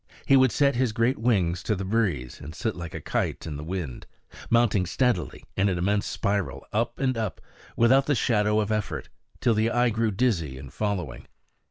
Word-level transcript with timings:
He 0.25 0.35
would 0.35 0.51
set 0.51 0.75
his 0.75 0.93
great 0.93 1.19
wings 1.19 1.61
to 1.61 1.75
the 1.75 1.85
breeze 1.85 2.39
and 2.41 2.55
sit 2.55 2.75
like 2.75 2.95
a 2.95 3.01
kite 3.01 3.45
in 3.45 3.55
the 3.55 3.63
wind, 3.63 4.07
mounting 4.49 4.87
steadily 4.87 5.43
in 5.55 5.69
an 5.69 5.77
immense 5.77 6.07
spiral, 6.07 6.65
up 6.73 6.97
and 6.99 7.15
up, 7.15 7.39
without 7.77 8.07
the 8.07 8.15
shadow 8.15 8.59
of 8.59 8.71
effort, 8.71 9.09
till 9.41 9.53
the 9.53 9.69
eye 9.69 9.91
grew 9.91 10.09
dizzy 10.09 10.57
in 10.57 10.71
following. 10.71 11.27